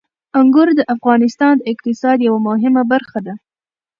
[0.39, 3.33] انګور د افغانستان د اقتصاد یوه مهمه برخه ده.